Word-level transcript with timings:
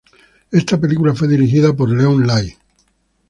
Esta 0.49 0.79
película 0.81 1.13
fue 1.13 1.27
dirigida 1.27 1.75
por 1.75 1.87
Leon 1.91 2.25
Lai. 2.25 2.57